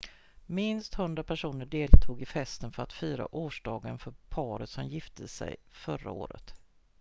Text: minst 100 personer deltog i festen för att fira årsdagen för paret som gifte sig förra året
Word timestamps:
minst 0.45 0.93
100 0.99 1.23
personer 1.23 1.65
deltog 1.65 2.21
i 2.21 2.25
festen 2.25 2.71
för 2.71 2.83
att 2.83 2.93
fira 2.93 3.35
årsdagen 3.35 3.99
för 3.99 4.13
paret 4.29 4.69
som 4.69 4.87
gifte 4.87 5.27
sig 5.27 5.55
förra 5.69 6.11
året 6.11 6.53